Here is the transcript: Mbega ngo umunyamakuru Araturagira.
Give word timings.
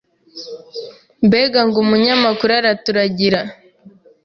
Mbega 1.27 1.59
ngo 1.67 1.77
umunyamakuru 1.83 2.51
Araturagira. 2.59 3.41